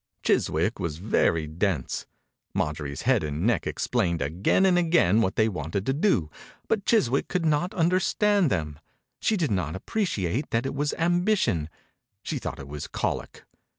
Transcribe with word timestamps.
Chiswick 0.23 0.79
was 0.79 0.97
very 0.97 1.45
dense. 1.45 2.07
Marjorie's 2.55 3.03
head 3.03 3.23
and 3.23 3.45
neck 3.45 3.67
ex 3.67 3.85
plained 3.85 4.19
again 4.19 4.65
and 4.65 4.75
again 4.75 5.21
what 5.21 5.35
they 5.35 5.47
wanted 5.47 5.85
to 5.85 5.93
do, 5.93 6.31
but 6.67 6.87
Chiswick 6.87 7.27
could 7.27 7.45
not 7.45 7.71
understand 7.75 8.49
them. 8.49 8.79
She 9.19 9.37
did 9.37 9.51
not 9.51 9.75
appreciate 9.75 10.49
that 10.49 10.65
it 10.65 10.73
was 10.73 10.93
ambition— 10.95 11.69
she 12.23 12.39
thought 12.39 12.57
it 12.57 12.67
was 12.67 12.87
colic. 12.87 13.43